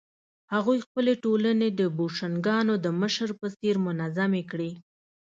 هغوی 0.53 0.77
خپلې 0.85 1.13
ټولنې 1.23 1.67
د 1.79 1.81
بوشونګانو 1.97 2.73
د 2.85 2.87
مشر 3.01 3.29
په 3.39 3.47
څېر 3.57 3.75
منظمې 3.85 4.43
کړې. 4.51 4.71